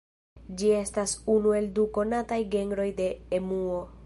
Ĝi 0.61 0.71
estas 0.77 1.13
unu 1.35 1.53
el 1.59 1.69
du 1.77 1.87
konataj 1.99 2.41
genroj 2.57 2.89
de 3.03 3.11
emuo. 3.41 3.83